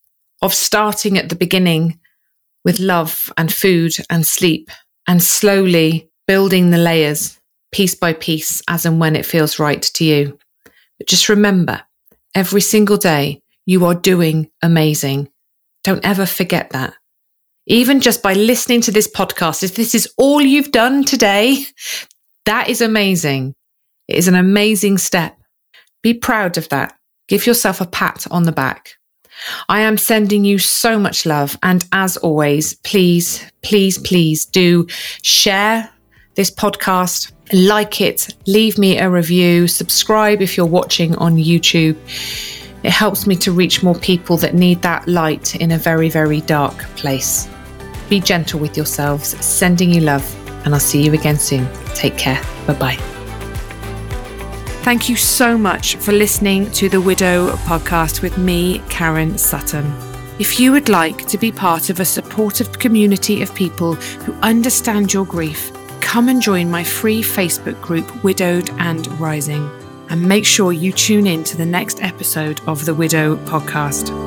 of 0.41 0.53
starting 0.53 1.17
at 1.17 1.29
the 1.29 1.35
beginning 1.35 1.99
with 2.65 2.79
love 2.79 3.31
and 3.37 3.53
food 3.53 3.93
and 4.09 4.27
sleep 4.27 4.69
and 5.07 5.23
slowly 5.23 6.09
building 6.27 6.71
the 6.71 6.77
layers 6.77 7.39
piece 7.71 7.95
by 7.95 8.13
piece 8.13 8.61
as 8.67 8.85
and 8.85 8.99
when 8.99 9.15
it 9.15 9.25
feels 9.25 9.59
right 9.59 9.81
to 9.81 10.03
you. 10.03 10.37
But 10.97 11.07
just 11.07 11.29
remember, 11.29 11.81
every 12.35 12.61
single 12.61 12.97
day, 12.97 13.41
you 13.65 13.85
are 13.85 13.95
doing 13.95 14.49
amazing. 14.61 15.29
Don't 15.83 16.05
ever 16.05 16.25
forget 16.25 16.71
that. 16.71 16.93
Even 17.65 18.01
just 18.01 18.21
by 18.21 18.33
listening 18.33 18.81
to 18.81 18.91
this 18.91 19.09
podcast, 19.09 19.63
if 19.63 19.75
this 19.75 19.95
is 19.95 20.11
all 20.17 20.41
you've 20.41 20.71
done 20.71 21.03
today, 21.03 21.65
that 22.45 22.69
is 22.69 22.81
amazing. 22.81 23.55
It 24.07 24.17
is 24.17 24.27
an 24.27 24.35
amazing 24.35 24.97
step. 24.97 25.37
Be 26.01 26.13
proud 26.13 26.57
of 26.57 26.67
that. 26.69 26.97
Give 27.27 27.45
yourself 27.45 27.79
a 27.79 27.85
pat 27.85 28.27
on 28.31 28.43
the 28.43 28.51
back. 28.51 28.95
I 29.69 29.81
am 29.81 29.97
sending 29.97 30.45
you 30.45 30.59
so 30.59 30.99
much 30.99 31.25
love. 31.25 31.57
And 31.63 31.85
as 31.91 32.17
always, 32.17 32.75
please, 32.75 33.43
please, 33.61 33.97
please 33.97 34.45
do 34.45 34.87
share 35.21 35.89
this 36.35 36.51
podcast, 36.51 37.31
like 37.51 37.99
it, 37.99 38.35
leave 38.47 38.77
me 38.77 38.97
a 38.97 39.09
review, 39.09 39.67
subscribe 39.67 40.41
if 40.41 40.55
you're 40.55 40.65
watching 40.65 41.15
on 41.15 41.35
YouTube. 41.35 41.97
It 42.83 42.91
helps 42.91 43.27
me 43.27 43.35
to 43.37 43.51
reach 43.51 43.83
more 43.83 43.95
people 43.95 44.37
that 44.37 44.53
need 44.53 44.81
that 44.81 45.07
light 45.07 45.55
in 45.55 45.71
a 45.71 45.77
very, 45.77 46.09
very 46.09 46.41
dark 46.41 46.77
place. 46.95 47.47
Be 48.09 48.19
gentle 48.19 48.59
with 48.59 48.77
yourselves, 48.77 49.29
sending 49.43 49.93
you 49.93 50.01
love, 50.01 50.23
and 50.65 50.73
I'll 50.73 50.79
see 50.79 51.01
you 51.01 51.13
again 51.13 51.39
soon. 51.39 51.67
Take 51.95 52.17
care. 52.17 52.41
Bye 52.67 52.73
bye. 52.73 52.95
Thank 54.83 55.07
you 55.07 55.15
so 55.15 55.57
much 55.57 55.95
for 55.95 56.11
listening 56.11 56.69
to 56.71 56.89
the 56.89 56.99
Widow 56.99 57.55
podcast 57.57 58.21
with 58.21 58.37
me, 58.37 58.81
Karen 58.89 59.37
Sutton. 59.37 59.85
If 60.39 60.59
you 60.59 60.73
would 60.73 60.89
like 60.89 61.25
to 61.27 61.37
be 61.37 61.51
part 61.53 61.89
of 61.89 62.01
a 62.01 62.05
supportive 62.05 62.79
community 62.79 63.41
of 63.41 63.55
people 63.55 63.93
who 63.93 64.33
understand 64.41 65.13
your 65.13 65.25
grief, 65.25 65.71
come 66.13 66.29
and 66.29 66.43
join 66.43 66.69
my 66.69 66.83
free 66.83 67.23
Facebook 67.23 67.81
group, 67.81 68.23
Widowed 68.23 68.69
and 68.77 69.07
Rising 69.19 69.67
and 70.09 70.21
make 70.21 70.45
sure 70.45 70.71
you 70.71 70.91
tune 70.91 71.25
in 71.25 71.43
to 71.45 71.57
the 71.57 71.65
next 71.65 72.03
episode 72.03 72.61
of 72.67 72.85
the 72.85 72.93
Widow 72.93 73.35
podcast. 73.47 74.22